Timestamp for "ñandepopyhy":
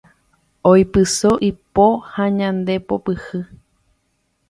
2.37-3.39